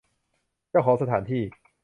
[0.69, 1.43] เจ้าของสถานที่